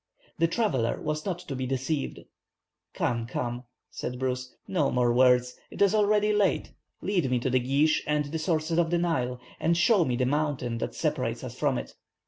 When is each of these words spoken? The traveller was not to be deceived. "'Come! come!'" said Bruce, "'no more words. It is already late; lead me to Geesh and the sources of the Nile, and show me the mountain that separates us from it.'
The 0.39 0.47
traveller 0.47 0.99
was 0.99 1.27
not 1.27 1.37
to 1.47 1.55
be 1.55 1.67
deceived. 1.67 2.21
"'Come! 2.95 3.27
come!'" 3.27 3.65
said 3.91 4.17
Bruce, 4.17 4.51
"'no 4.67 4.89
more 4.89 5.13
words. 5.13 5.55
It 5.69 5.79
is 5.79 5.93
already 5.93 6.33
late; 6.33 6.71
lead 7.03 7.29
me 7.29 7.37
to 7.37 7.51
Geesh 7.51 8.01
and 8.07 8.25
the 8.25 8.39
sources 8.39 8.79
of 8.79 8.89
the 8.89 8.97
Nile, 8.97 9.39
and 9.59 9.77
show 9.77 10.03
me 10.03 10.15
the 10.15 10.25
mountain 10.25 10.79
that 10.79 10.95
separates 10.95 11.43
us 11.43 11.55
from 11.55 11.77
it.' 11.77 11.93